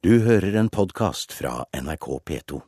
Du 0.00 0.14
hører 0.24 0.54
en 0.56 0.70
podkast 0.72 1.34
fra 1.36 1.66
NRK 1.76 2.06
P2. 2.24 2.58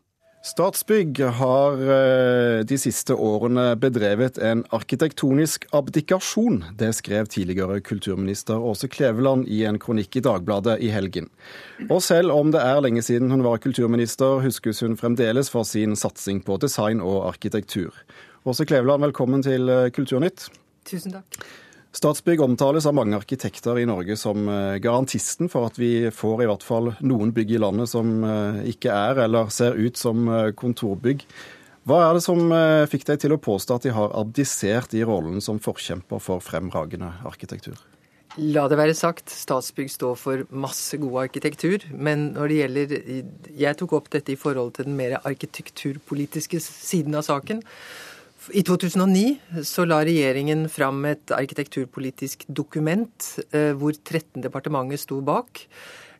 Statsbygg 0.45 1.17
har 1.39 1.79
eh, 1.95 2.59
de 2.69 2.77
siste 2.77 3.17
årene 3.17 3.71
bedrevet 3.81 4.37
en 4.37 4.61
arkitektonisk 4.77 5.65
abdikasjon. 5.73 6.59
Det 6.77 6.91
skrev 6.99 7.31
tidligere 7.33 7.81
kulturminister 7.81 8.61
Åse 8.61 8.91
Kleveland 8.93 9.49
i 9.49 9.63
en 9.65 9.81
kronikk 9.81 10.21
i 10.21 10.25
Dagbladet 10.29 10.77
i 10.85 10.93
helgen. 10.93 11.31
Og 11.89 12.05
selv 12.05 12.37
om 12.37 12.53
det 12.53 12.61
er 12.61 12.85
lenge 12.85 13.01
siden 13.01 13.33
hun 13.33 13.47
var 13.49 13.65
kulturminister, 13.65 14.43
huskes 14.45 14.85
hun 14.85 15.01
fremdeles 15.01 15.49
for 15.49 15.65
sin 15.65 15.97
satsing 15.97 16.45
på 16.45 16.61
design 16.61 17.01
og 17.01 17.31
arkitektur. 17.31 17.97
Åse 18.45 18.69
Kleveland, 18.69 19.09
velkommen 19.09 19.49
til 19.49 19.73
eh, 19.73 19.89
Kulturnytt. 19.89 20.51
Tusen 20.85 21.17
takk. 21.17 21.41
Statsbygg 21.93 22.41
omtales 22.41 22.87
av 22.89 22.95
mange 22.97 23.19
arkitekter 23.21 23.77
i 23.79 23.85
Norge 23.85 24.17
som 24.17 24.47
eh, 24.49 24.79
garantisten 24.81 25.51
for 25.53 25.69
at 25.69 25.77
vi 25.77 26.09
får 26.09 26.41
i 26.41 26.47
hvert 26.49 26.65
fall 26.65 26.95
noen 27.05 27.35
bygg 27.37 27.53
i 27.53 27.61
landet 27.61 27.91
som 27.93 28.23
eh, 28.25 28.63
ikke 28.73 28.95
er 28.97 29.21
eller 29.27 29.53
ser 29.53 29.77
ut 29.77 30.01
som 30.01 30.25
eh, 30.25 30.55
kontorbygg. 30.57 31.27
Hva 31.85 31.99
er 32.07 32.17
det 32.17 32.23
som 32.23 32.53
fikk 32.87 33.09
deg 33.09 33.19
til 33.25 33.33
å 33.35 33.41
påstå 33.43 33.75
at 33.75 33.87
de 33.89 33.91
har 33.91 34.13
abdisert 34.15 34.93
i 34.95 35.01
rollen 35.03 35.43
som 35.43 35.59
forkjemper 35.59 36.21
for 36.23 36.39
fremragende 36.39 37.09
arkitektur? 37.27 37.75
La 38.39 38.69
det 38.71 38.79
være 38.79 38.95
sagt, 38.97 39.29
Statsbygg 39.35 39.91
står 39.93 40.15
for 40.17 40.45
masse 40.49 40.97
god 41.03 41.25
arkitektur. 41.25 41.83
Men 41.93 42.31
når 42.37 42.49
det 42.49 42.61
gjelder 42.61 42.95
Jeg 43.59 43.81
tok 43.83 43.97
opp 43.99 44.09
dette 44.15 44.33
i 44.33 44.39
forhold 44.39 44.73
til 44.79 44.89
den 44.89 44.97
mer 44.97 45.19
arkitekturpolitiske 45.19 46.63
siden 46.63 47.19
av 47.19 47.27
saken. 47.27 47.61
I 48.51 48.63
2009 48.67 49.63
så 49.63 49.85
la 49.87 50.01
regjeringen 50.03 50.65
fram 50.73 51.05
et 51.07 51.31
arkitekturpolitisk 51.31 52.49
dokument 52.51 53.27
eh, 53.55 53.71
hvor 53.79 53.95
13 53.95 54.43
departementer 54.43 54.99
sto 54.99 55.21
bak. 55.23 55.63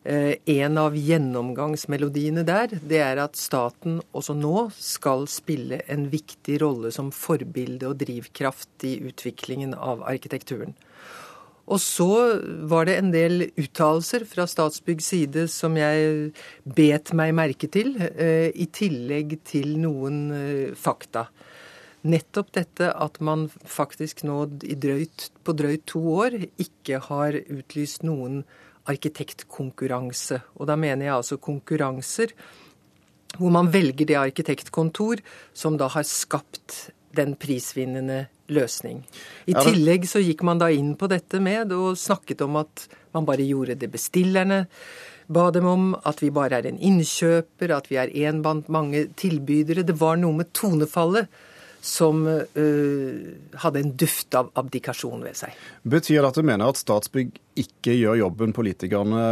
Eh, 0.07 0.37
en 0.55 0.79
av 0.79 0.95
gjennomgangsmelodiene 0.95 2.45
der, 2.47 2.77
det 2.79 3.01
er 3.03 3.19
at 3.25 3.35
staten 3.39 3.99
også 4.15 4.37
nå 4.39 4.69
skal 4.77 5.27
spille 5.27 5.81
en 5.91 6.07
viktig 6.13 6.61
rolle 6.63 6.93
som 6.95 7.11
forbilde 7.11 7.91
og 7.91 7.99
drivkraft 8.05 8.87
i 8.87 8.95
utviklingen 9.09 9.75
av 9.75 10.05
arkitekturen. 10.07 10.77
Og 11.67 11.79
så 11.79 12.11
var 12.67 12.87
det 12.87 12.97
en 12.99 13.11
del 13.11 13.49
uttalelser 13.59 14.23
fra 14.27 14.47
Statsbyggs 14.47 15.11
side 15.11 15.47
som 15.51 15.75
jeg 15.79 16.31
bet 16.63 17.11
meg 17.15 17.35
merke 17.35 17.67
til, 17.71 17.97
eh, 17.99 18.47
i 18.55 18.67
tillegg 18.71 19.41
til 19.47 19.75
noen 19.83 20.75
fakta. 20.79 21.27
Nettopp 22.03 22.51
dette 22.55 22.89
at 22.91 23.19
man 23.23 23.47
faktisk 23.49 24.25
nå 24.27 24.41
drøyt, 24.59 25.29
på 25.43 25.55
drøyt 25.55 25.85
to 25.87 26.01
år 26.17 26.35
ikke 26.59 26.99
har 27.05 27.37
utlyst 27.39 28.03
noen 28.03 28.41
arkitektkonkurranse. 28.91 30.41
Og 30.59 30.67
da 30.67 30.75
mener 30.79 31.07
jeg 31.07 31.15
altså 31.15 31.39
konkurranser 31.39 32.35
hvor 33.39 33.49
man 33.49 33.71
velger 33.73 34.05
det 34.05 34.19
arkitektkontor 34.19 35.23
som 35.57 35.79
da 35.79 35.87
har 35.89 36.05
skapt 36.05 36.91
den 37.15 37.33
prisvinnende 37.39 38.25
løsning. 38.53 38.99
I 39.47 39.55
tillegg 39.55 40.05
så 40.09 40.21
gikk 40.21 40.43
man 40.45 40.59
da 40.61 40.67
inn 40.73 40.93
på 40.99 41.07
dette 41.09 41.39
med 41.41 41.71
og 41.73 41.97
snakket 41.97 42.43
om 42.45 42.59
at 42.61 42.85
man 43.15 43.25
bare 43.25 43.47
gjorde 43.47 43.79
det 43.79 43.89
bestillerne 43.93 44.65
ba 45.27 45.49
dem 45.51 45.67
om, 45.67 45.85
at 46.03 46.21
vi 46.23 46.31
bare 46.33 46.59
er 46.59 46.67
en 46.67 46.79
innkjøper, 46.79 47.71
at 47.71 47.89
vi 47.91 47.99
er 48.01 48.11
én 48.11 48.41
blant 48.43 48.69
mange 48.71 49.05
tilbydere. 49.19 49.85
Det 49.87 49.95
var 49.99 50.19
noe 50.19 50.35
med 50.35 50.51
tonefallet 50.55 51.31
som 51.83 52.23
uh, 52.27 53.57
hadde 53.59 53.81
en 53.83 53.91
duft 53.99 54.35
av 54.39 54.53
abdikasjon 54.59 55.25
ved 55.25 55.35
seg. 55.35 55.57
Betyr 55.83 56.21
det 56.21 56.29
at 56.29 56.39
du 56.39 56.47
mener 56.47 56.71
at 56.71 56.79
Statsbygg 56.79 57.35
ikke 57.59 57.93
gjør 57.97 58.21
jobben 58.21 58.55
politikerne 58.55 59.23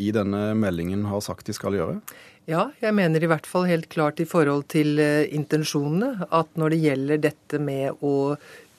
i 0.00 0.08
denne 0.16 0.50
meldingen 0.58 1.04
har 1.10 1.20
sagt 1.22 1.46
de 1.50 1.54
skal 1.54 1.76
gjøre? 1.76 2.00
Ja, 2.48 2.70
jeg 2.80 2.96
mener 2.96 3.22
i 3.22 3.28
hvert 3.30 3.46
fall 3.46 3.68
helt 3.68 3.90
klart 3.92 4.20
i 4.22 4.26
forhold 4.28 4.64
til 4.72 4.96
uh, 4.98 5.28
intensjonene 5.28 6.26
at 6.32 6.50
når 6.58 6.72
det 6.72 6.80
gjelder 6.86 7.22
dette 7.28 7.60
med 7.62 8.00
å 8.00 8.14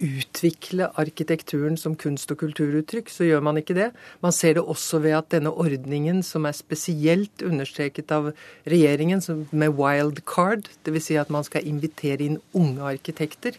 utvikle 0.02 0.88
arkitekturen 0.98 1.78
som 1.78 1.94
kunst- 1.96 2.32
og 2.34 2.40
kulturuttrykk, 2.42 3.10
så 3.14 3.28
gjør 3.28 3.44
man 3.46 3.60
ikke 3.62 3.76
det. 3.78 3.92
Man 4.26 4.34
ser 4.34 4.58
det 4.58 4.64
også 4.66 4.98
ved 5.04 5.14
at 5.14 5.30
denne 5.34 5.54
ordningen, 5.54 6.24
som 6.26 6.48
er 6.50 6.58
spesielt 6.58 7.44
understreket 7.46 8.12
av 8.16 8.32
regjeringen 8.66 9.22
med 9.52 9.78
wildcard, 9.78 10.66
dvs. 10.88 11.12
Si 11.12 11.20
at 11.22 11.30
man 11.34 11.46
skal 11.46 11.68
invitere 11.70 12.26
inn 12.26 12.40
unge 12.58 12.82
arkitekter, 12.96 13.58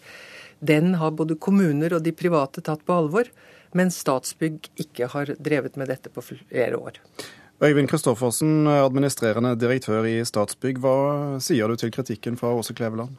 den 0.62 0.96
har 0.98 1.14
både 1.14 1.38
kommuner 1.38 1.94
og 1.94 2.02
de 2.02 2.14
private 2.14 2.62
tatt 2.62 2.82
på 2.86 2.98
alvor. 3.04 3.30
Mens 3.78 4.02
Statsbygg 4.02 4.66
ikke 4.82 5.08
har 5.14 5.32
drevet 5.38 5.78
med 5.80 5.88
dette 5.94 6.10
på 6.12 6.26
flere 6.26 6.76
år. 6.76 6.98
Øyvind 7.62 7.86
Kristoffersen, 7.86 8.66
administrerende 8.66 9.52
direktør 9.54 10.02
i 10.10 10.16
Statsbygg. 10.26 10.80
Hva 10.82 11.38
sier 11.38 11.70
du 11.70 11.78
til 11.78 11.92
kritikken 11.94 12.34
fra 12.34 12.50
Åse 12.58 12.74
Kleveland? 12.74 13.14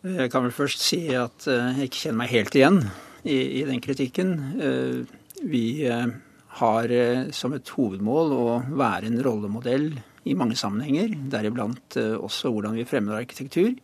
Jeg 0.00 0.30
kan 0.32 0.46
vel 0.46 0.54
først 0.56 0.80
si 0.80 1.00
at 1.12 1.44
eh, 1.50 1.76
jeg 1.76 1.90
ikke 1.90 2.00
kjenner 2.06 2.20
meg 2.22 2.32
helt 2.32 2.56
igjen 2.56 2.78
i, 3.20 3.36
i 3.36 3.66
den 3.68 3.82
kritikken. 3.84 4.32
Eh, 4.56 5.44
vi 5.44 5.84
eh, 5.84 6.08
har 6.56 6.96
som 7.36 7.52
et 7.52 7.74
hovedmål 7.76 8.32
å 8.32 8.46
være 8.80 9.10
en 9.10 9.20
rollemodell 9.26 9.90
i 10.24 10.38
mange 10.40 10.56
sammenhenger, 10.56 11.12
deriblant 11.28 11.98
også 12.00 12.48
hvordan 12.54 12.78
vi 12.78 12.88
fremmer 12.88 13.20
arkitektur. 13.20 13.74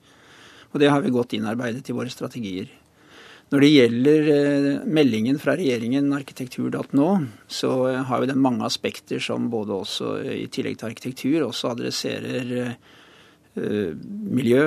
Og 0.73 0.81
det 0.81 0.89
har 0.89 1.05
vi 1.05 1.13
godt 1.13 1.37
innarbeidet 1.37 1.85
i 1.93 1.99
våre 1.99 2.09
strategier. 2.09 2.73
Når 3.53 3.61
det 3.61 3.69
gjelder 3.69 4.31
meldingen 4.89 5.37
fra 5.41 5.55
regjeringen 5.59 6.09
arkitektur.no, 6.17 7.09
så 7.53 7.73
har 8.09 8.23
jo 8.23 8.31
den 8.31 8.41
mange 8.41 8.65
aspekter 8.65 9.21
som 9.21 9.51
både 9.53 9.77
også 9.77 10.15
i 10.33 10.47
tillegg 10.49 10.79
til 10.81 10.89
arkitektur 10.89 11.45
også 11.51 11.75
adresserer 11.75 12.55
miljø, 13.53 14.65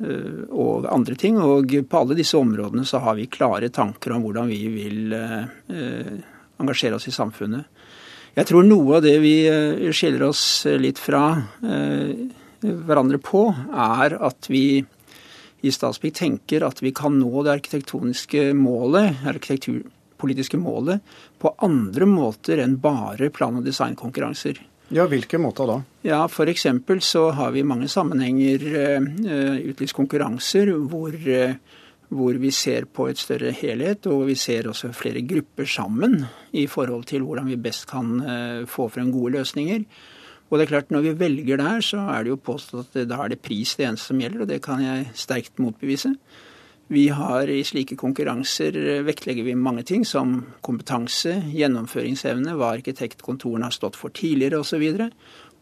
Eh, 0.00 0.44
og 0.48 0.86
andre 0.88 1.16
ting. 1.18 1.38
Og 1.44 1.74
på 1.88 2.00
alle 2.00 2.16
disse 2.18 2.38
områdene 2.38 2.86
så 2.88 3.02
har 3.04 3.18
vi 3.18 3.28
klare 3.30 3.68
tanker 3.72 4.14
om 4.16 4.24
hvordan 4.24 4.48
vi 4.50 4.60
vil 4.72 5.16
eh, 5.16 6.14
engasjere 6.60 6.96
oss 6.96 7.08
i 7.10 7.14
samfunnet. 7.14 7.68
Jeg 8.36 8.46
tror 8.46 8.64
noe 8.64 8.98
av 8.98 9.04
det 9.04 9.16
vi 9.20 9.34
eh, 9.50 9.90
skiller 9.92 10.28
oss 10.30 10.64
litt 10.78 11.00
fra 11.02 11.24
hverandre 12.60 13.18
på, 13.24 13.46
er 13.72 14.14
at 14.20 14.48
vi 14.52 14.82
i 15.60 15.72
Statsbygg 15.72 16.14
tenker 16.16 16.64
at 16.66 16.80
vi 16.82 16.92
kan 16.96 17.18
nå 17.20 17.44
det 17.44 17.54
arkitektoniske 17.58 18.50
målet, 18.56 19.20
arkitekturpolitiske 19.28 20.60
målet, 20.60 21.04
på 21.40 21.52
andre 21.64 22.08
måter 22.08 22.62
enn 22.64 22.78
bare 22.80 23.30
plan- 23.34 23.58
og 23.60 23.66
designkonkurranser. 23.66 24.60
Ja, 24.90 25.04
Hvilke 25.06 25.38
måter 25.38 25.68
da? 25.70 25.76
Ja, 26.02 26.24
F.eks. 26.26 26.66
så 27.06 27.28
har 27.30 27.52
vi 27.54 27.60
i 27.60 27.66
mange 27.66 27.86
sammenhenger 27.88 28.64
uh, 28.74 29.60
utlyst 29.70 29.94
konkurranser 29.94 30.72
hvor, 30.90 31.14
uh, 31.14 31.54
hvor, 32.08 32.38
vi 32.42 32.50
ser 32.50 32.88
på 32.90 33.06
et 33.06 33.20
større 33.20 33.52
helhet, 33.54 34.08
og 34.10 34.24
vi 34.26 34.34
ser 34.34 34.66
også 34.66 34.90
flere 34.96 35.22
grupper 35.22 35.68
sammen 35.70 36.24
i 36.50 36.66
forhold 36.66 37.06
til 37.06 37.22
hvordan 37.22 37.52
vi 37.52 37.60
best 37.62 37.86
kan 37.92 38.16
uh, 38.18 38.66
få 38.66 38.88
frem 38.90 39.12
gode 39.14 39.36
løsninger. 39.38 39.84
Og 40.50 40.58
det 40.58 40.66
er 40.66 40.70
klart, 40.72 40.90
Når 40.90 41.00
vi 41.00 41.18
velger 41.18 41.56
der, 41.56 41.80
så 41.80 41.98
er 42.10 42.24
det 42.24 42.32
jo 42.32 42.36
påstått 42.36 42.96
at 42.96 43.08
da 43.08 43.22
er 43.24 43.28
det 43.28 43.42
pris 43.42 43.76
det 43.76 43.86
eneste 43.86 44.10
som 44.10 44.20
gjelder, 44.20 44.42
og 44.42 44.48
det 44.48 44.62
kan 44.62 44.82
jeg 44.82 45.10
sterkt 45.14 45.58
motbevise. 45.58 46.14
Vi 46.90 47.06
har 47.14 47.46
i 47.46 47.60
slike 47.62 47.94
konkurranser 47.94 48.74
eh, 48.74 49.04
vektlegger 49.06 49.46
vi 49.46 49.54
mange 49.54 49.84
ting 49.86 50.02
som 50.06 50.40
kompetanse, 50.66 51.36
gjennomføringsevne, 51.54 52.56
hva 52.58 52.72
arkitektkontorene 52.74 53.68
har 53.68 53.76
stått 53.76 53.98
for 53.98 54.10
tidligere 54.10 54.58
osv. 54.58 54.82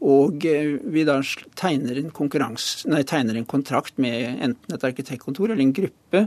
Og 0.08 0.46
eh, 0.48 0.78
vi 0.80 1.04
da 1.04 1.18
tegner 1.60 2.00
en, 2.00 2.08
nei, 2.08 3.02
tegner 3.04 3.36
en, 3.36 3.48
kontrakt 3.50 4.00
med 4.00 4.40
enten 4.48 4.78
et 4.78 4.86
arkitektkontor 4.88 5.52
eller 5.52 5.66
en 5.66 5.76
gruppe 5.76 6.24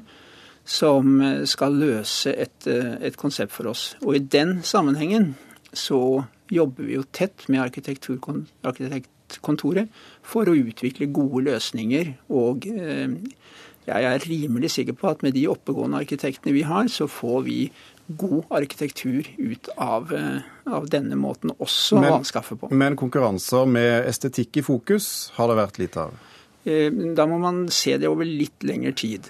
som 0.69 1.17
eh, 1.17 1.41
skal 1.49 1.81
løse 1.81 2.35
et, 2.37 2.69
et 2.69 3.17
konsept 3.17 3.57
for 3.57 3.73
oss. 3.73 3.95
Og 4.05 4.19
i 4.19 4.21
den 4.21 4.59
sammenhengen 4.61 5.31
så 5.73 6.27
jobber 6.51 6.83
vi 6.87 6.93
jo 6.97 7.03
tett 7.15 7.47
med 7.51 7.61
arkitektkontoret 7.63 9.87
for 10.21 10.49
å 10.49 10.57
utvikle 10.57 11.13
gode 11.13 11.41
løsninger 11.49 12.05
og 12.35 12.67
eh, 12.71 13.09
jeg 13.87 14.03
er 14.05 14.19
rimelig 14.29 14.69
sikker 14.75 14.93
på 14.93 15.09
at 15.09 15.23
med 15.25 15.33
de 15.33 15.47
oppegående 15.49 15.97
arkitektene 16.03 16.53
vi 16.53 16.61
har, 16.67 16.85
så 16.91 17.07
får 17.09 17.39
vi 17.47 17.71
god 18.19 18.43
arkitektur 18.53 19.25
ut 19.39 19.69
av, 19.73 20.13
eh, 20.13 20.41
av 20.69 20.89
denne 20.91 21.15
måten 21.17 21.51
også 21.57 21.97
men, 21.97 22.11
å 22.11 22.15
anskaffe 22.19 22.55
på. 22.61 22.69
Men 22.69 22.95
konkurranser 22.99 23.65
med 23.65 24.05
estetikk 24.09 24.57
i 24.61 24.63
fokus 24.67 25.31
har 25.37 25.47
det 25.49 25.57
vært 25.57 25.79
litt 25.81 25.97
av? 25.97 26.13
Eh, 26.63 26.91
da 27.17 27.25
må 27.25 27.37
man 27.41 27.69
se 27.73 27.97
det 27.97 28.07
over 28.11 28.25
litt 28.27 28.63
lengre 28.67 28.93
tid. 28.93 29.21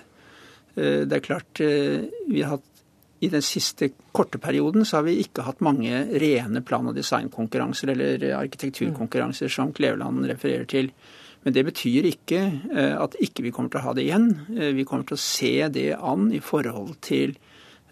Det 0.72 1.12
er 1.12 1.20
klart, 1.20 1.60
vi 1.60 2.40
har 2.40 2.54
hatt 2.54 2.71
i 3.22 3.30
den 3.30 3.44
siste 3.46 3.92
korte 4.12 4.40
perioden 4.42 4.86
så 4.86 4.98
har 4.98 5.06
vi 5.06 5.20
ikke 5.22 5.46
hatt 5.46 5.62
mange 5.62 6.06
rene 6.22 6.64
plan- 6.66 6.90
og 6.90 6.96
designkonkurranser 6.98 7.94
eller 7.94 8.26
arkitekturkonkurranser 8.40 9.52
som 9.54 9.74
Kleveland 9.78 10.26
refererer 10.30 10.66
til. 10.70 10.90
Men 11.46 11.54
det 11.54 11.64
betyr 11.70 12.08
ikke 12.10 12.42
eh, 12.74 12.96
at 12.98 13.18
ikke 13.22 13.46
vi 13.46 13.54
kommer 13.54 13.74
til 13.74 13.82
å 13.82 13.86
ha 13.88 13.94
det 13.98 14.06
igjen. 14.08 14.28
Eh, 14.58 14.74
vi 14.78 14.86
kommer 14.86 15.06
til 15.10 15.18
å 15.18 15.22
se 15.22 15.54
det 15.74 15.92
an 15.98 16.30
i 16.34 16.42
forhold 16.42 16.98
til 17.06 17.36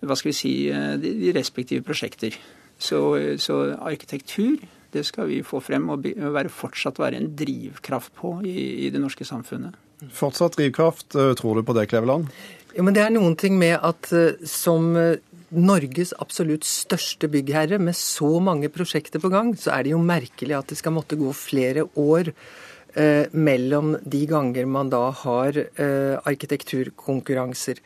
hva 0.02 0.16
skal 0.18 0.32
vi 0.32 0.38
si, 0.38 0.54
eh, 0.74 0.96
de 1.02 1.34
respektive 1.36 1.86
prosjekter. 1.86 2.38
Så, 2.80 3.00
så 3.44 3.56
arkitektur 3.76 4.62
Det 4.90 5.04
skal 5.06 5.28
vi 5.30 5.44
få 5.46 5.60
frem 5.62 5.84
og 5.94 6.06
være, 6.18 6.50
fortsatt 6.50 6.98
være 6.98 7.20
en 7.20 7.28
drivkraft 7.38 8.10
på 8.18 8.40
i, 8.42 8.88
i 8.88 8.90
det 8.90 8.98
norske 8.98 9.28
samfunnet. 9.28 9.76
Fortsatt 10.16 10.56
drivkraft, 10.56 11.16
eh, 11.16 11.34
tror 11.36 11.60
du 11.60 11.64
på 11.68 11.76
det, 11.76 11.90
Kleveland? 11.92 12.30
Ja, 12.76 12.84
men 12.86 12.94
Det 12.94 13.02
er 13.02 13.14
noen 13.14 13.36
ting 13.40 13.58
med 13.58 13.80
at 13.82 14.12
eh, 14.14 14.38
som 14.46 14.94
eh, 14.98 15.18
Norges 15.50 16.14
absolutt 16.22 16.68
største 16.70 17.30
byggherre 17.32 17.80
med 17.82 17.98
så 17.98 18.38
mange 18.44 18.70
prosjekter 18.70 19.22
på 19.22 19.32
gang, 19.34 19.56
så 19.58 19.74
er 19.74 19.86
det 19.86 19.96
jo 19.96 20.02
merkelig 20.06 20.58
at 20.58 20.70
det 20.70 20.78
skal 20.78 20.94
måtte 20.94 21.18
gå 21.18 21.32
flere 21.34 21.88
år 21.98 22.30
eh, 22.30 23.26
mellom 23.34 23.96
de 24.06 24.22
ganger 24.30 24.70
man 24.70 24.92
da 24.94 25.08
har 25.24 25.58
eh, 25.58 26.16
arkitekturkonkurranser. 26.30 27.82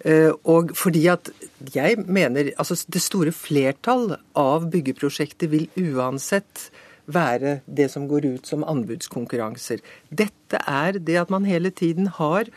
Eh, 0.00 0.30
og 0.48 0.72
fordi 0.78 1.04
at 1.12 1.28
jeg 1.74 2.00
mener 2.08 2.54
altså 2.56 2.80
Det 2.88 3.02
store 3.04 3.32
flertall 3.36 4.16
av 4.34 4.70
byggeprosjekter 4.72 5.52
vil 5.52 5.68
uansett 5.76 6.70
være 7.04 7.60
det 7.66 7.90
som 7.92 8.08
går 8.08 8.24
ut 8.38 8.48
som 8.48 8.64
anbudskonkurranser. 8.64 9.82
Dette 10.08 10.64
er 10.64 10.96
det 10.96 11.20
at 11.20 11.30
man 11.30 11.44
hele 11.44 11.70
tiden 11.70 12.08
har 12.08 12.48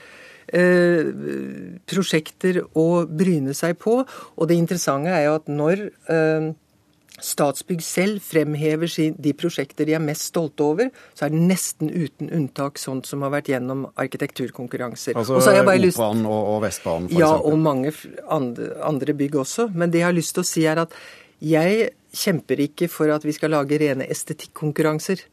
prosjekter 1.89 2.62
å 2.77 3.06
bryne 3.09 3.56
seg 3.57 3.80
på. 3.81 4.03
Og 4.06 4.47
det 4.50 4.59
interessante 4.59 5.09
er 5.13 5.25
jo 5.27 5.39
at 5.39 5.50
når 5.51 5.88
eh, 6.12 6.53
Statsbygg 7.15 7.80
selv 7.80 8.19
fremhever 8.19 8.92
de 8.92 9.31
prosjekter 9.39 9.88
de 9.88 9.94
er 9.95 10.03
mest 10.03 10.33
stolte 10.33 10.65
over, 10.65 10.89
så 11.15 11.25
er 11.25 11.31
det 11.31 11.44
nesten 11.47 11.88
uten 11.88 12.27
unntak 12.27 12.80
sånt 12.81 13.07
som 13.07 13.24
har 13.24 13.31
vært 13.38 13.53
gjennom 13.53 13.86
arkitekturkonkurranser. 13.95 15.15
Altså 15.15 15.38
Operaen 15.39 16.25
og, 16.27 16.42
og 16.57 16.59
Vestbanen, 16.65 17.07
f.eks.? 17.07 17.19
Ja, 17.21 17.31
og 17.39 17.56
mange 17.63 17.94
andre, 18.27 18.74
andre 18.83 19.15
bygg 19.15 19.39
også. 19.45 19.69
Men 19.71 19.94
det 19.94 20.03
jeg 20.03 20.09
har 20.09 20.18
lyst 20.18 20.36
til 20.36 20.44
å 20.44 20.50
si, 20.50 20.65
er 20.68 20.83
at 20.83 20.97
jeg 21.39 21.94
kjemper 22.15 22.65
ikke 22.68 22.92
for 22.92 23.12
at 23.15 23.24
vi 23.27 23.36
skal 23.36 23.56
lage 23.56 23.80
rene 23.80 24.07
estetikkonkurranser. 24.12 25.24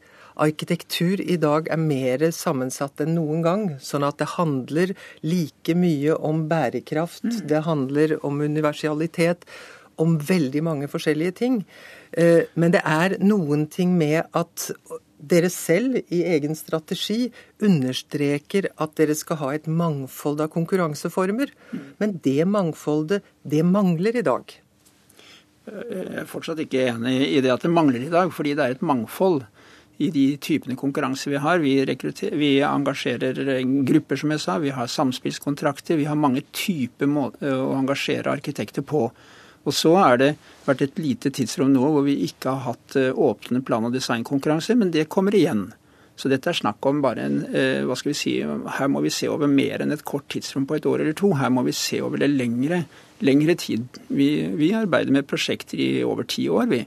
Arkitektur 0.41 1.21
i 1.21 1.37
dag 1.37 1.69
er 1.71 1.81
mer 1.81 2.25
sammensatt 2.33 3.03
enn 3.03 3.15
noen 3.17 3.43
gang. 3.45 3.65
Sånn 3.83 4.05
at 4.07 4.19
det 4.21 4.33
handler 4.35 4.95
like 5.21 5.77
mye 5.77 6.17
om 6.17 6.47
bærekraft, 6.49 7.25
mm. 7.27 7.39
det 7.49 7.63
handler 7.67 8.17
om 8.25 8.41
universalitet, 8.41 9.45
om 10.01 10.17
veldig 10.17 10.63
mange 10.65 10.89
forskjellige 10.89 11.37
ting. 11.37 11.61
Eh, 12.17 12.49
men 12.57 12.73
det 12.73 12.81
er 12.81 13.19
noen 13.21 13.67
ting 13.69 13.93
med 13.97 14.25
at 14.33 14.71
dere 15.23 15.47
selv 15.53 16.01
i 16.11 16.23
egen 16.33 16.57
strategi 16.57 17.29
understreker 17.63 18.67
at 18.81 18.97
dere 18.99 19.15
skal 19.15 19.39
ha 19.39 19.53
et 19.55 19.69
mangfold 19.69 20.41
av 20.43 20.51
konkurranseformer. 20.55 21.53
Mm. 21.71 21.85
Men 22.01 22.17
det 22.25 22.41
mangfoldet, 22.49 23.23
det 23.43 23.63
mangler 23.67 24.19
i 24.19 24.25
dag. 24.25 24.57
Jeg 25.63 26.07
er 26.19 26.27
fortsatt 26.27 26.59
ikke 26.59 26.89
enig 26.89 27.15
i 27.29 27.39
det 27.43 27.53
at 27.53 27.63
det 27.63 27.71
mangler 27.71 28.03
i 28.03 28.11
dag, 28.11 28.33
fordi 28.35 28.51
det 28.57 28.65
er 28.65 28.75
et 28.75 28.83
mangfold 28.83 29.45
i 29.97 30.09
de 30.13 30.25
typene 30.41 30.77
konkurranse 30.79 31.29
vi 31.29 31.41
har. 31.41 31.61
Vi, 31.61 31.75
vi 32.33 32.51
engasjerer 32.65 33.61
grupper, 33.85 34.19
som 34.19 34.33
jeg 34.33 34.41
sa. 34.41 34.57
Vi 34.63 34.73
har 34.73 34.89
samspillskontrakter. 34.89 35.99
Vi 35.99 36.09
har 36.09 36.19
mange 36.19 36.41
typer 36.51 37.09
måter 37.09 37.53
å 37.53 37.75
engasjere 37.77 38.33
arkitekter 38.33 38.85
på. 38.85 39.05
Og 39.63 39.75
så 39.75 39.93
har 39.95 40.17
det 40.19 40.33
vært 40.65 40.83
et 40.83 40.99
lite 40.99 41.31
tidsrom 41.31 41.71
nå 41.71 41.85
hvor 41.93 42.03
vi 42.07 42.17
ikke 42.25 42.51
har 42.51 42.73
hatt 42.73 42.97
eh, 42.99 43.13
åpne 43.13 43.63
plan- 43.63 43.85
og 43.87 43.93
designkonkurranser, 43.95 44.75
men 44.79 44.91
det 44.91 45.07
kommer 45.11 45.35
igjen. 45.37 45.69
Så 46.19 46.29
dette 46.29 46.51
er 46.51 46.57
snakk 46.57 46.83
om 46.85 46.99
bare 47.01 47.23
en 47.25 47.37
eh, 47.55 47.85
hva 47.87 47.95
skal 47.97 48.11
vi 48.11 48.17
si, 48.17 48.33
Her 48.43 48.91
må 48.91 49.01
vi 49.01 49.13
se 49.13 49.29
over 49.31 49.49
mer 49.49 49.81
enn 49.81 49.95
et 49.95 50.03
kort 50.05 50.27
tidsrom 50.29 50.67
på 50.69 50.77
et 50.77 50.89
år 50.89 51.01
eller 51.01 51.15
to. 51.17 51.31
Her 51.39 51.53
må 51.53 51.63
vi 51.65 51.75
se 51.77 52.01
over 52.03 52.21
det 52.21 52.29
lengre, 52.33 52.83
lengre 53.23 53.55
tid. 53.59 53.87
Vi, 54.11 54.29
vi 54.59 54.73
arbeider 54.77 55.15
med 55.15 55.29
prosjekter 55.29 55.79
i 55.79 55.89
over 56.05 56.27
ti 56.27 56.49
år, 56.51 56.67
vi. 56.73 56.83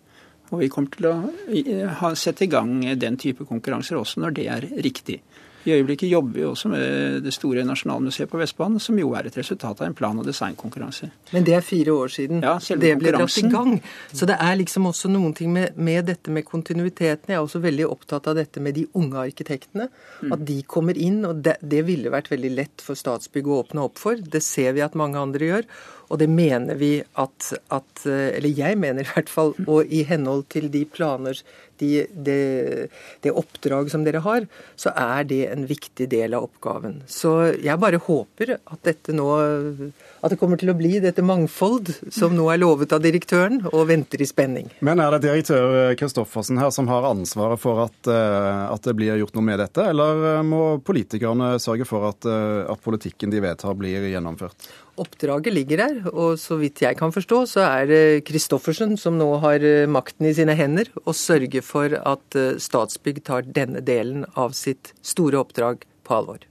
Og 0.51 0.63
vi 0.63 0.71
kommer 0.73 0.93
til 0.95 1.09
å 1.11 2.13
sette 2.19 2.47
i 2.47 2.51
gang 2.51 2.79
den 2.99 3.19
type 3.21 3.47
konkurranser 3.49 3.99
også 3.99 4.23
når 4.23 4.39
det 4.39 4.47
er 4.53 4.69
riktig. 4.85 5.21
I 5.67 5.73
øyeblikket 5.75 6.07
jobber 6.07 6.39
vi 6.39 6.45
også 6.47 6.69
med 6.71 7.23
det 7.25 7.33
store 7.35 7.65
Nasjonalmuseet 7.67 8.31
på 8.31 8.39
Vestbanen, 8.39 8.79
som 8.83 8.99
jo 9.01 9.09
er 9.19 9.27
et 9.27 9.37
resultat 9.37 9.81
av 9.81 9.89
en 9.89 9.97
plan- 9.99 10.19
og 10.19 10.27
designkonkurranse. 10.29 11.09
Men 11.35 11.47
det 11.49 11.57
er 11.57 11.65
fire 11.67 11.97
år 12.05 12.13
siden 12.15 12.45
ja, 12.47 12.55
det 12.79 12.93
ble 13.01 13.15
dratt 13.17 13.39
i 13.41 13.51
gang. 13.51 13.73
Så 14.13 14.29
det 14.31 14.37
er 14.39 14.55
liksom 14.61 14.87
også 14.93 15.11
noen 15.11 15.35
ting 15.35 15.51
med, 15.53 15.75
med, 15.75 16.05
dette 16.07 16.31
med 16.31 16.47
kontinuiteten. 16.47 17.35
Jeg 17.35 17.41
er 17.41 17.43
også 17.43 17.65
veldig 17.65 17.89
opptatt 17.91 18.31
av 18.31 18.39
dette 18.39 18.63
med 18.63 18.79
de 18.79 18.87
unge 18.95 19.19
arkitektene. 19.19 19.89
Mm. 20.23 20.37
At 20.39 20.47
de 20.47 20.61
kommer 20.63 21.03
inn. 21.03 21.19
Og 21.27 21.43
det, 21.43 21.57
det 21.67 21.83
ville 21.91 22.15
vært 22.15 22.31
veldig 22.31 22.55
lett 22.55 22.87
for 22.87 22.95
Statsbygg 22.95 23.51
å 23.51 23.61
åpne 23.65 23.89
opp 23.89 23.99
for. 23.99 24.23
Det 24.23 24.45
ser 24.47 24.79
vi 24.79 24.87
at 24.87 24.95
mange 24.95 25.19
andre 25.19 25.51
gjør. 25.51 25.71
Og 26.09 26.21
det 26.21 26.29
mener 26.31 26.79
vi 26.79 27.01
at, 27.19 27.53
at, 27.75 28.07
Eller 28.07 28.53
jeg 28.55 28.79
mener 28.79 29.03
i 29.03 29.13
hvert 29.15 29.31
fall, 29.33 29.55
og 29.67 29.87
i 29.91 30.05
henhold 30.07 30.47
til 30.53 30.71
de 30.73 30.85
planer, 30.87 31.41
de, 31.79 32.07
det, 32.13 32.89
det 33.21 33.33
oppdrag 33.37 33.91
som 33.93 34.05
dere 34.07 34.23
har, 34.25 34.47
så 34.81 34.93
er 34.97 35.27
det 35.29 35.43
en 35.51 35.67
viktig 35.69 36.09
del 36.13 36.37
av 36.37 36.47
oppgaven. 36.49 37.03
Så 37.11 37.35
jeg 37.63 37.81
bare 37.83 38.01
håper 38.03 38.57
at 38.57 38.81
dette 38.87 39.15
nå 39.17 39.27
At 39.37 40.33
det 40.33 40.39
kommer 40.41 40.59
til 40.59 40.73
å 40.73 40.77
bli 40.77 40.97
dette 41.03 41.23
mangfold 41.23 41.91
som 42.15 42.35
nå 42.35 42.47
er 42.51 42.59
lovet 42.59 42.93
av 42.97 43.03
direktøren, 43.05 43.61
og 43.71 43.87
venter 43.91 44.23
i 44.23 44.27
spenning. 44.29 44.71
Men 44.87 45.01
er 45.03 45.13
det 45.15 45.27
direktør 45.27 45.95
Kristoffersen 45.99 46.59
her 46.59 46.73
som 46.75 46.89
har 46.91 47.07
ansvaret 47.07 47.61
for 47.63 47.85
at, 47.85 48.11
eh, 48.11 48.63
at 48.73 48.89
det 48.89 48.97
blir 48.99 49.19
gjort 49.21 49.37
noe 49.37 49.47
med 49.47 49.61
dette, 49.63 49.85
eller 49.93 50.43
må 50.47 50.63
politikerne 50.83 51.55
sørge 51.63 51.87
for 51.89 52.09
at, 52.11 52.27
eh, 52.27 52.65
at 52.73 52.83
politikken 52.83 53.31
de 53.31 53.45
vedtar, 53.45 53.77
blir 53.79 54.09
gjennomført? 54.11 54.69
Oppdraget 54.97 55.53
ligger 55.53 55.81
der, 55.83 55.97
og 56.09 56.39
så 56.41 56.57
vidt 56.57 56.81
jeg 56.81 56.97
kan 56.97 57.13
forstå, 57.13 57.43
så 57.51 57.65
er 57.67 57.89
det 57.91 58.29
Christoffersen 58.29 58.95
som 58.97 59.19
nå 59.21 59.29
har 59.43 59.61
eh, 59.61 59.85
makten 59.85 60.29
i 60.29 60.33
sine 60.37 60.55
hender, 60.57 60.89
og 61.05 61.17
sørger 61.19 61.65
for 61.65 61.93
at 62.01 62.37
eh, 62.39 62.57
Statsbygg 62.63 63.21
tar 63.27 63.45
denne 63.45 63.83
delen 63.85 64.25
av 64.41 64.55
sitt 64.57 64.95
store 65.05 65.43
oppdrag 65.43 65.85
på 66.07 66.17
alvor. 66.17 66.47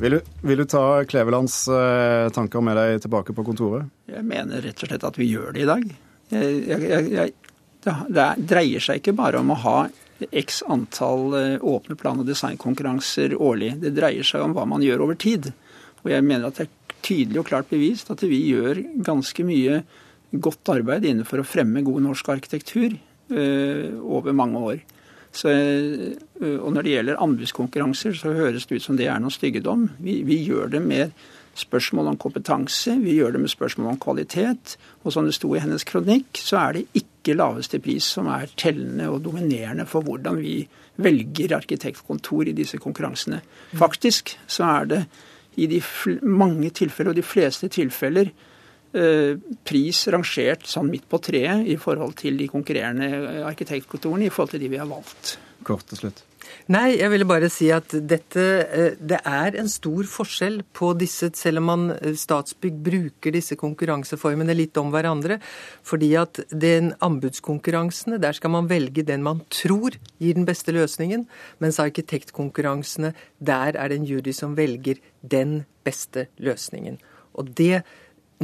Vil 0.00 0.16
du, 0.16 0.32
vil 0.42 0.64
du 0.64 0.66
ta 0.68 1.04
Klevelands 1.06 1.60
eh, 1.70 2.26
tanker 2.34 2.64
med 2.66 2.74
deg 2.80 3.04
tilbake 3.04 3.36
på 3.36 3.44
kontoret? 3.46 3.86
Jeg 4.10 4.26
mener 4.26 4.66
rett 4.66 4.82
og 4.82 4.90
slett 4.90 5.06
at 5.06 5.20
vi 5.20 5.30
gjør 5.30 5.54
det 5.54 5.62
i 5.62 5.68
dag. 5.70 5.84
Jeg, 6.34 6.58
jeg, 6.66 7.12
jeg, 7.14 7.36
det 7.86 8.26
dreier 8.50 8.82
seg 8.82 8.98
ikke 8.98 9.14
bare 9.14 9.44
om 9.44 9.54
å 9.54 9.60
ha 9.62 9.76
x 10.34 10.64
antall 10.66 11.60
åpne 11.62 11.94
plan- 12.00 12.18
og 12.18 12.26
designkonkurranser 12.26 13.36
årlig. 13.38 13.76
Det 13.84 13.94
dreier 13.94 14.26
seg 14.26 14.42
om 14.42 14.56
hva 14.56 14.66
man 14.66 14.82
gjør 14.82 15.06
over 15.06 15.18
tid. 15.22 15.52
Og 16.02 16.12
jeg 16.12 16.22
mener 16.22 16.48
at 16.48 16.58
det 16.58 16.66
er 16.66 16.75
tydelig 17.06 17.42
og 17.42 17.48
klart 17.50 17.70
bevist 17.70 18.10
at 18.12 18.24
vi 18.26 18.42
gjør 18.50 18.82
ganske 19.06 19.46
mye 19.46 19.80
godt 20.42 20.74
arbeid 20.74 21.06
innenfor 21.06 21.40
å 21.40 21.46
fremme 21.46 21.84
god 21.86 22.02
norsk 22.08 22.28
arkitektur 22.34 22.96
uh, 22.96 23.86
over 24.02 24.36
mange 24.36 24.62
år. 24.72 24.82
Så, 25.36 25.52
uh, 25.52 26.58
og 26.58 26.68
når 26.74 26.86
det 26.86 26.94
gjelder 26.96 27.22
anbudskonkurranser, 27.22 28.16
så 28.18 28.34
høres 28.36 28.66
det 28.66 28.80
ut 28.80 28.86
som 28.86 28.98
det 28.98 29.08
er 29.12 29.22
noe 29.22 29.34
styggedom. 29.34 29.88
Vi, 30.02 30.20
vi, 30.26 30.40
gjør 30.48 30.72
det 30.74 30.82
med 30.84 31.14
spørsmål 31.56 32.10
om 32.10 32.18
kompetanse, 32.20 32.98
vi 33.00 33.14
gjør 33.16 33.36
det 33.36 33.44
med 33.46 33.52
spørsmål 33.52 33.94
om 33.94 34.00
kvalitet. 34.02 34.74
Og 35.04 35.14
som 35.14 35.28
det 35.28 35.36
sto 35.36 35.54
i 35.56 35.62
hennes 35.62 35.86
kronikk, 35.88 36.36
så 36.42 36.58
er 36.66 36.76
det 36.76 37.00
ikke 37.00 37.36
laveste 37.38 37.80
pris 37.82 38.08
som 38.16 38.28
er 38.32 38.50
tellende 38.60 39.08
og 39.12 39.22
dominerende 39.24 39.86
for 39.88 40.04
hvordan 40.04 40.42
vi 40.42 40.58
velger 41.00 41.56
arkitektkontor 41.56 42.50
i 42.50 42.56
disse 42.56 42.80
konkurransene. 42.80 43.40
Faktisk 43.76 44.36
så 44.48 44.68
er 44.68 44.92
det 44.92 45.00
i 45.56 45.66
de 45.70 45.80
mange 46.22 46.70
tilfeller, 46.70 47.14
og 47.14 47.18
de 47.18 47.24
fleste 47.24 47.68
tilfeller, 47.72 48.30
eh, 48.96 49.34
pris 49.64 50.04
rangert 50.12 50.68
sånn 50.68 50.90
midt 50.92 51.08
på 51.08 51.20
treet 51.22 51.66
i 51.66 51.78
forhold 51.80 52.16
til 52.20 52.38
de 52.38 52.48
konkurrerende 52.52 53.42
arkitektkontorene, 53.48 54.28
i 54.28 54.32
forhold 54.32 54.56
til 54.56 54.64
de 54.66 54.72
vi 54.74 54.80
har 54.80 54.90
valgt. 54.90 55.38
Kort 55.66 55.88
til 55.90 56.04
slutt. 56.04 56.22
Nei, 56.70 56.96
jeg 57.00 57.10
ville 57.10 57.26
bare 57.26 57.48
si 57.50 57.68
at 57.74 57.90
dette 58.06 58.42
eh, 58.62 58.94
Det 58.98 59.18
er 59.26 59.56
en 59.58 59.68
stor 59.70 60.06
forskjell 60.06 60.60
på 60.76 60.92
disse, 60.98 61.32
selv 61.38 61.62
om 61.62 61.68
man 61.70 61.84
eh, 61.96 62.14
Statsbygg 62.18 62.78
bruker 62.86 63.34
disse 63.34 63.58
konkurranseformene 63.58 64.54
litt 64.54 64.78
om 64.78 64.92
hverandre. 64.94 65.40
Fordi 65.86 66.12
at 66.18 66.42
den 66.50 66.92
anbudskonkurransene, 67.02 68.20
der 68.22 68.38
skal 68.38 68.54
man 68.54 68.70
velge 68.70 69.06
den 69.06 69.26
man 69.26 69.42
tror 69.50 69.98
gir 70.22 70.38
den 70.38 70.46
beste 70.48 70.74
løsningen. 70.74 71.26
Mens 71.62 71.82
arkitektkonkurransene, 71.82 73.14
der 73.38 73.74
er 73.74 73.90
det 73.90 74.00
en 74.00 74.08
jury 74.08 74.34
som 74.34 74.54
velger 74.58 75.02
den 75.22 75.64
beste 75.86 76.28
løsningen. 76.42 77.00
Og 77.36 77.50
det 77.58 77.82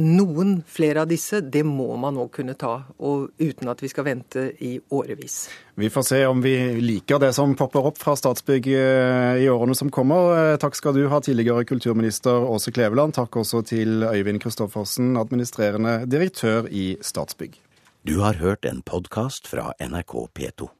noen 0.01 0.55
flere 0.67 1.03
av 1.03 1.09
disse, 1.11 1.41
det 1.41 1.63
må 1.67 1.93
man 1.99 2.15
nå 2.17 2.25
kunne 2.33 2.55
ta, 2.59 2.73
og 2.97 3.29
uten 3.37 3.69
at 3.71 3.83
vi 3.83 3.89
skal 3.91 4.07
vente 4.07 4.45
i 4.65 4.75
årevis. 4.93 5.37
Vi 5.79 5.89
får 5.93 6.07
se 6.07 6.21
om 6.29 6.41
vi 6.41 6.55
liker 6.81 7.21
det 7.21 7.33
som 7.37 7.55
popper 7.57 7.89
opp 7.89 8.01
fra 8.01 8.15
Statsbygg 8.17 8.69
eh, 8.73 9.43
i 9.45 9.49
årene 9.53 9.77
som 9.77 9.91
kommer. 9.93 10.33
Eh, 10.37 10.57
takk 10.61 10.77
skal 10.79 10.97
du 10.97 11.05
ha, 11.11 11.21
tidligere 11.21 11.65
kulturminister 11.69 12.45
Åse 12.49 12.73
Kleveland. 12.73 13.15
Takk 13.17 13.37
også 13.43 13.63
til 13.73 14.05
Øyvind 14.09 14.41
Kristoffersen, 14.43 15.15
administrerende 15.21 16.01
direktør 16.09 16.69
i 16.69 16.93
Statsbygg. 17.01 17.59
Du 18.03 18.17
har 18.19 18.41
hørt 18.41 18.65
en 18.67 18.81
podkast 18.83 19.47
fra 19.47 19.71
NRK 19.79 20.17
P2. 20.35 20.73